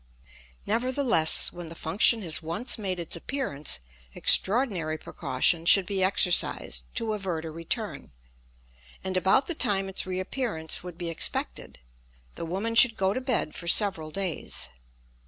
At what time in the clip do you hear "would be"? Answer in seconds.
10.83-11.09